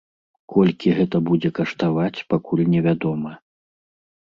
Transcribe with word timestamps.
Колькі 0.53 0.93
гэта 0.99 1.21
будзе 1.27 1.51
каштаваць 1.59 2.23
пакуль 2.33 2.65
невядома. 2.73 3.31